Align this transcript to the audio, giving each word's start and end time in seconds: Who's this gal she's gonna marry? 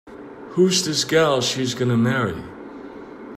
Who's 0.53 0.83
this 0.83 1.03
gal 1.03 1.41
she's 1.41 1.75
gonna 1.75 1.95
marry? 1.95 2.41